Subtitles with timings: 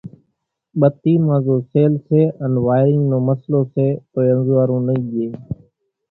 [0.79, 5.27] ٻتي مان زو سيل سي ان وائيرينگ نو مسئلو سي توئي انزوئارون نئي ڄي۔